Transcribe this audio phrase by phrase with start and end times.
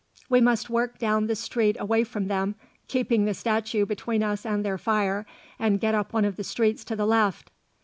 [0.29, 2.55] "We must work down the street away from them,
[2.87, 5.27] keeping the statue between us and their fire,
[5.59, 7.51] and get up one of the streets to the left."